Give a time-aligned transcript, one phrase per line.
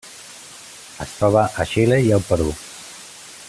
[1.05, 2.51] Es troba a Xile i el Perú.